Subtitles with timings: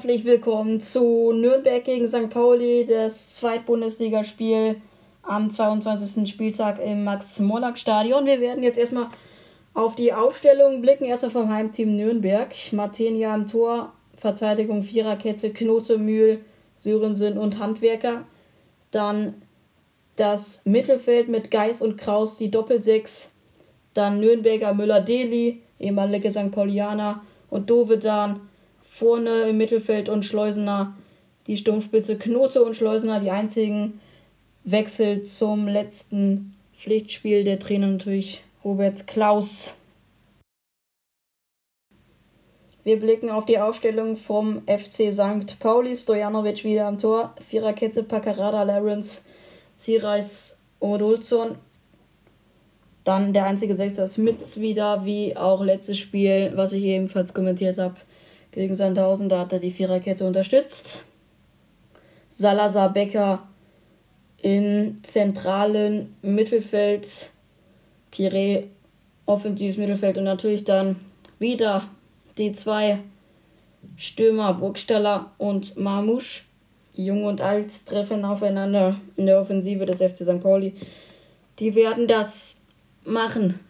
[0.00, 2.30] herzlich willkommen zu Nürnberg gegen St.
[2.30, 4.76] Pauli, das Zweitbundesligaspiel
[5.20, 6.26] am 22.
[6.26, 8.24] Spieltag im Max-Morlock-Stadion.
[8.24, 9.08] Wir werden jetzt erstmal
[9.74, 11.04] auf die Aufstellung blicken.
[11.04, 12.48] Erstmal vom Heimteam Nürnberg.
[12.72, 16.46] Martenia am Tor, Verteidigung Viererkette, Knote, Mühl,
[16.78, 18.24] Sörensen und Handwerker.
[18.92, 19.34] Dann
[20.16, 23.32] das Mittelfeld mit Geis und Kraus, die Doppelsechs.
[23.92, 26.52] Dann Nürnberger Müller-Deli, ehemalige St.
[26.52, 27.20] Paulianer
[27.50, 28.40] und Dovedan
[29.00, 30.94] vorne im Mittelfeld und Schleusener
[31.46, 33.98] die Stumpfspitze Knote und Schleusener die einzigen
[34.64, 39.72] Wechsel zum letzten Pflichtspiel der Trainer natürlich Robert Klaus.
[42.84, 45.58] Wir blicken auf die Aufstellung vom FC St.
[45.60, 45.96] Pauli.
[45.96, 47.34] Stojanovic wieder am Tor.
[47.40, 49.22] Viererkette Paccarada, Lawrence,
[49.76, 51.56] Zireis und Olson.
[53.04, 57.78] Dann der einzige Sechser ist Mitz wieder, wie auch letztes Spiel, was ich ebenfalls kommentiert
[57.78, 57.96] habe,
[58.52, 59.28] gegen Sandhausen.
[59.28, 61.04] Da hat er die Viererkette unterstützt.
[62.30, 63.46] Salazar Becker
[64.38, 67.30] in zentralen Mittelfeld.
[68.10, 68.64] Kire
[69.26, 70.96] offensives Mittelfeld und natürlich dann
[71.38, 71.84] wieder
[72.38, 72.98] die zwei
[73.96, 76.46] Stürmer Burgstaller und Marmusch.
[76.94, 80.40] Jung und alt treffen aufeinander in der Offensive des FC St.
[80.40, 80.74] Pauli.
[81.58, 82.56] Die werden das
[83.04, 83.60] machen.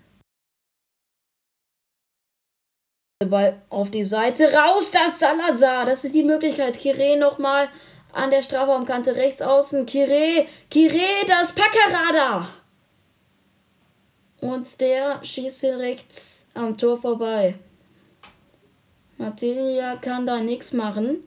[3.29, 5.85] Ball auf die Seite, raus, das Salazar.
[5.85, 6.79] Das ist die Möglichkeit.
[6.79, 7.69] Kire nochmal
[8.13, 9.85] an der Strafraumkante rechts außen.
[9.85, 12.49] Kire, Kire, das Packerada.
[14.41, 16.15] Und der schießt direkt
[16.55, 17.57] am Tor vorbei.
[19.19, 21.19] Martinia kann da nichts machen,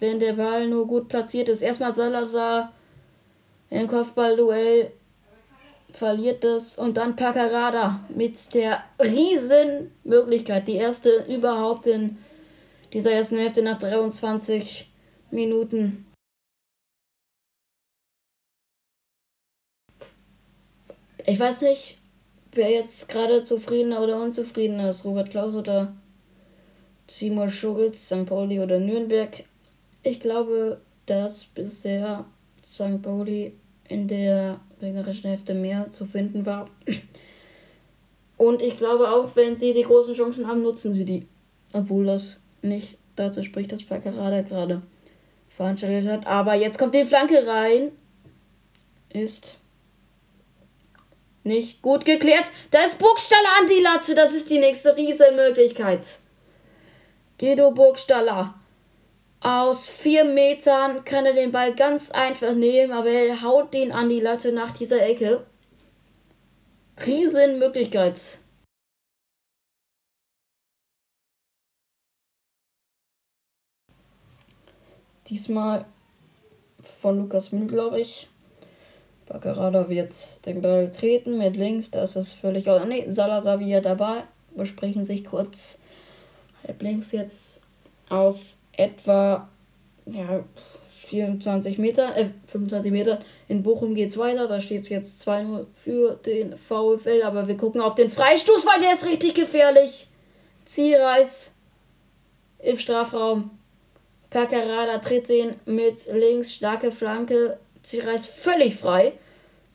[0.00, 1.60] wenn der Ball nur gut platziert ist.
[1.60, 2.72] Erstmal Salazar
[3.68, 4.92] im Kopfballduell
[5.92, 12.18] verliert es und dann Paccarada mit der riesen Möglichkeit, die erste überhaupt in
[12.92, 14.90] dieser ersten Hälfte nach 23
[15.30, 16.06] Minuten.
[21.26, 21.98] Ich weiß nicht,
[22.52, 25.94] wer jetzt gerade zufriedener oder unzufriedener ist, Robert Klaus oder
[27.06, 28.26] Simon Schugitz, St.
[28.26, 29.44] Pauli oder Nürnberg.
[30.02, 32.24] Ich glaube, dass bisher
[32.64, 33.02] St.
[33.02, 33.52] Pauli
[33.88, 36.66] in der gegnerischen Hälfte mehr zu finden war.
[38.36, 41.26] Und ich glaube auch, wenn sie die großen Chancen haben, nutzen sie die.
[41.72, 44.82] Obwohl das nicht dazu spricht, dass Paccarada gerade
[45.48, 46.26] veranstaltet hat.
[46.26, 47.90] Aber jetzt kommt die Flanke rein.
[49.10, 49.56] Ist
[51.42, 52.44] nicht gut geklärt.
[52.70, 54.14] Da ist Burgstaller an die Latze.
[54.14, 56.20] Das ist die nächste Riesenmöglichkeit.
[57.38, 58.54] Guido Burgstaller
[59.40, 64.08] aus vier Metern kann er den Ball ganz einfach nehmen, aber er haut den an
[64.08, 65.46] die Latte nach dieser Ecke.
[67.06, 68.38] Riesenmöglichkeit.
[75.28, 75.84] Diesmal
[76.82, 78.28] von Lukas Mühl, glaube ich.
[79.26, 80.12] Baccarada wird
[80.46, 81.90] den Ball treten mit links.
[81.90, 82.66] Da ist es völlig.
[82.66, 84.24] Ne, Salazar wieder dabei.
[84.56, 85.78] Besprechen sich kurz
[86.66, 87.60] halb links jetzt
[88.08, 89.48] aus etwa
[90.06, 90.44] ja,
[91.08, 93.20] 24 Meter, äh, 25 Meter.
[93.48, 94.46] In Bochum geht es weiter.
[94.46, 97.22] Da steht es jetzt 2-0 für den VfL.
[97.24, 100.08] Aber wir gucken auf den Freistoß, weil der ist richtig gefährlich.
[100.66, 101.54] Zielreis
[102.58, 103.50] im Strafraum.
[104.30, 107.58] Percarada tritt ihn mit links, starke Flanke.
[107.82, 109.12] Zielreis völlig frei.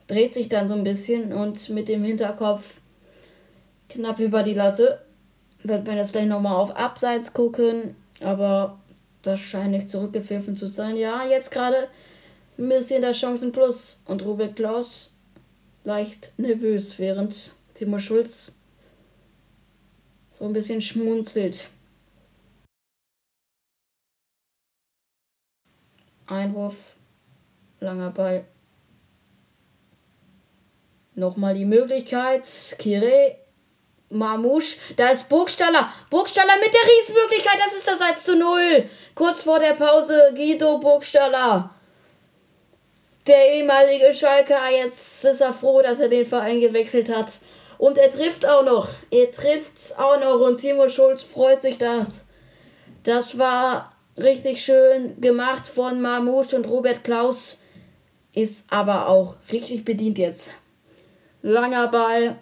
[0.06, 2.80] Dreht sich dann so ein bisschen und mit dem Hinterkopf
[3.88, 5.00] knapp über die Latte.
[5.64, 7.96] Wird man jetzt gleich nochmal auf Abseits gucken.
[8.20, 8.78] Aber
[9.26, 10.96] das scheint nicht zurückgepfiffen zu sein.
[10.96, 11.88] Ja, jetzt gerade
[12.58, 14.00] ein bisschen der Chancen plus.
[14.04, 15.10] Und Robert Klaus
[15.84, 18.54] leicht nervös, während Timo Schulz
[20.30, 21.68] so ein bisschen schmunzelt.
[26.26, 26.96] Einwurf,
[27.80, 28.44] langer Ball.
[31.14, 32.44] Nochmal die Möglichkeit.
[32.78, 33.36] Kire
[34.14, 34.78] Marmusch.
[34.96, 35.92] Da ist Burgstaller.
[36.10, 37.58] Burgstaller mit der Riesenmöglichkeit.
[37.58, 38.88] Das ist das 1 zu 0.
[39.14, 41.70] Kurz vor der Pause Guido Burgstaller.
[43.26, 44.54] Der ehemalige Schalke.
[44.70, 47.32] Jetzt ist er froh, dass er den Verein gewechselt hat.
[47.78, 48.88] Und er trifft auch noch.
[49.10, 50.40] Er trifft auch noch.
[50.40, 52.24] Und Timo Schulz freut sich das.
[53.02, 57.58] Das war richtig schön gemacht von Marmusch und Robert Klaus.
[58.32, 60.50] Ist aber auch richtig bedient jetzt.
[61.42, 62.36] Langer Ball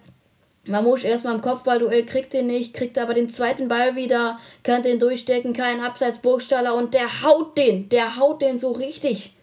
[0.64, 5.00] Mamouche erstmal im Kopfballduell, kriegt den nicht, kriegt aber den zweiten Ball wieder, kann den
[5.00, 9.34] durchstecken, kein Abseits Burgstaller und der haut den, der haut den so richtig.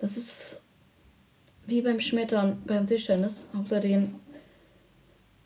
[0.00, 0.60] Das ist
[1.66, 4.20] wie beim Schmettern, beim Tischtennis, haut er den.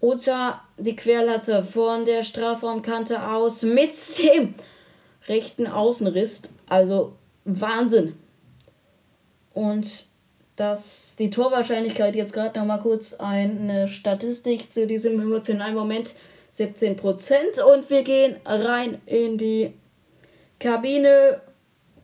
[0.01, 4.55] Uta die Querlatte von der Strafraumkante aus mit dem
[5.27, 6.43] rechten Außenriss.
[6.69, 8.15] Also Wahnsinn.
[9.55, 10.08] Und
[10.59, 16.15] dass die Torwahrscheinlichkeit jetzt gerade noch mal kurz eine Statistik zu diesem emotionalen Moment
[16.53, 19.73] 17% und wir gehen rein in die
[20.59, 21.41] Kabine.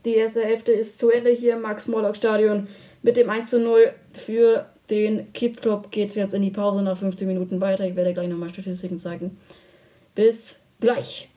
[0.05, 2.69] Die erste Hälfte ist zu Ende hier Max-Morlock-Stadion
[3.03, 5.91] mit dem 1 zu 0 für den Kid Club.
[5.91, 7.85] Geht jetzt in die Pause nach 15 Minuten weiter.
[7.85, 9.37] Ich werde gleich nochmal Statistiken zeigen.
[10.15, 11.29] Bis gleich.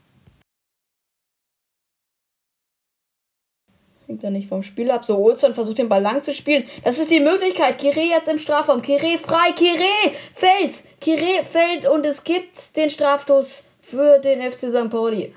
[4.07, 5.03] Hängt er nicht vom Spiel ab.
[5.03, 6.63] So, Olson versucht den Ball lang zu spielen.
[6.83, 7.77] Das ist die Möglichkeit.
[7.77, 8.81] Kire jetzt im Strafraum.
[8.81, 9.51] Kire frei.
[9.51, 10.81] Kire fällt.
[11.01, 14.89] Kire fällt und es gibt den Strafstoß für den FC St.
[14.89, 15.35] Pauli.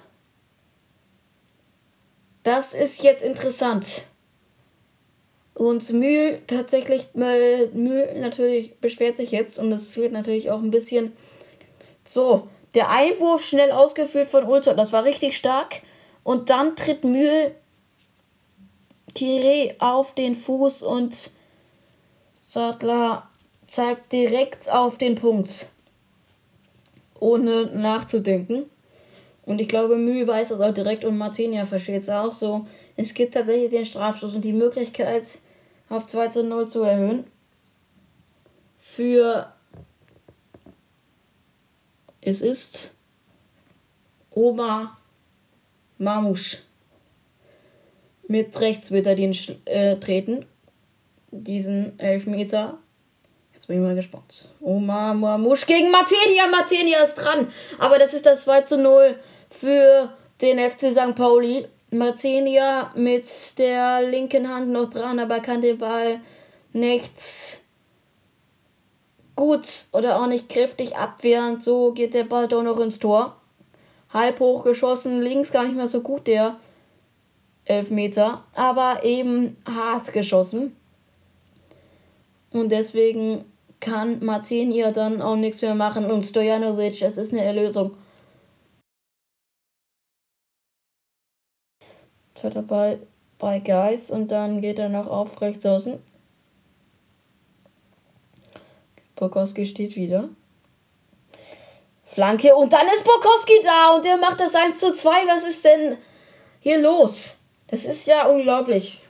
[2.45, 4.05] Das ist jetzt interessant.
[5.55, 11.13] Und Mühl tatsächlich, Mühl natürlich beschwert sich jetzt und es wird natürlich auch ein bisschen
[12.05, 12.49] so.
[12.75, 15.83] Der Einwurf schnell ausgeführt von Ultra, das war richtig stark.
[16.23, 17.55] Und dann tritt Mühl
[19.15, 21.31] Kire auf den Fuß und
[22.35, 23.29] Sattler
[23.67, 25.69] zeigt direkt auf den Punkt.
[27.19, 28.65] Ohne nachzudenken.
[29.45, 32.67] Und ich glaube, Mühe weiß das auch direkt und Martinia versteht es auch so.
[32.97, 35.39] Es gibt tatsächlich den Strafstoß und die Möglichkeit,
[35.89, 37.25] auf 2 zu 0 zu erhöhen.
[38.79, 39.53] Für
[42.21, 42.93] es ist
[44.31, 44.97] Oma
[45.99, 46.63] Mamusch.
[48.31, 50.47] Mit rechts wird er den äh, treten.
[51.33, 52.79] Diesen Elfmeter.
[53.53, 54.49] Jetzt bin ich mal gespannt.
[54.61, 56.47] Oma Mamusch gegen Matenia.
[56.47, 57.49] Matenia ist dran.
[57.81, 59.17] Aber das ist das 2 zu 0
[59.51, 60.11] für
[60.41, 61.17] den FC St.
[61.17, 61.67] Pauli.
[61.91, 63.29] Martinia mit
[63.59, 66.21] der linken Hand noch dran, aber kann den Ball
[66.73, 67.59] nicht
[69.35, 71.61] gut oder auch nicht kräftig abwehren.
[71.61, 73.41] So geht der Ball doch noch ins Tor.
[74.11, 76.61] Halb hoch geschossen, links gar nicht mehr so gut der
[77.71, 80.77] Elfmeter, aber eben hart geschossen.
[82.51, 83.45] Und deswegen
[83.79, 87.97] kann Martinia dann auch nichts mehr machen und Stojanovic, es ist eine Erlösung.
[92.35, 92.99] Zweiter Ball
[93.39, 96.03] bei Geis und dann geht er noch auf rechts außen.
[99.17, 100.29] Bokowski steht wieder.
[102.05, 105.11] Flanke und dann ist Bokowski da und der macht das 1 zu 2.
[105.29, 105.97] Was ist denn
[106.59, 107.37] hier los?
[107.71, 109.01] Das ist ja unglaublich.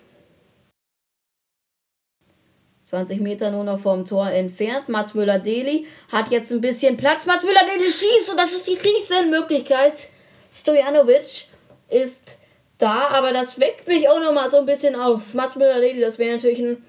[2.85, 4.89] 20 Meter nur noch vom Tor entfernt.
[4.89, 7.25] Mats Müller-Deli hat jetzt ein bisschen Platz.
[7.25, 10.09] Mats Müller-Deli schießt und das ist die Riesenmöglichkeit.
[10.53, 11.47] Stojanovic
[11.89, 12.37] ist
[12.79, 15.33] da, aber das weckt mich auch nochmal so ein bisschen auf.
[15.33, 16.85] Mats Müller-Lady, das wäre natürlich ein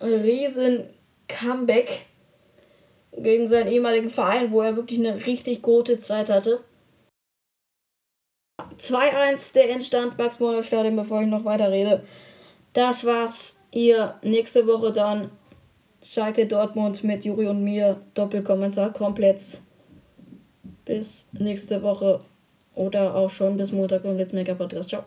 [0.00, 0.88] riesen
[1.28, 2.06] Comeback
[3.12, 6.60] gegen seinen ehemaligen Verein, wo er wirklich eine richtig gute Zeit hatte.
[8.78, 12.04] 2-1 der Endstand Max Morlock Stadion, bevor ich noch weiter rede.
[12.72, 14.14] Das war's hier.
[14.22, 15.30] Nächste Woche dann
[16.04, 18.00] Schalke Dortmund mit Juri und mir.
[18.14, 19.60] Doppelkommentar komplett.
[20.84, 22.20] Bis nächste Woche
[22.74, 24.88] oder auch schon bis Montag beim letzten Mega Podcast.
[24.88, 25.04] Ciao.